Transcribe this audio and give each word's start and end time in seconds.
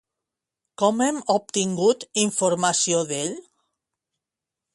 Com 0.81 1.03
hem 1.07 1.19
obtingut 1.33 2.07
informació 2.25 3.05
d'ell? 3.13 3.39